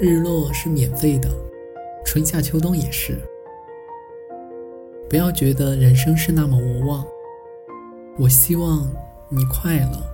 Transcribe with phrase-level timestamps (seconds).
[0.00, 1.30] 日落是免费的
[2.04, 3.18] 春夏秋冬也是。
[5.08, 7.06] 不要觉得人生是那么无望
[8.18, 8.90] 我希望
[9.28, 10.13] 你快乐。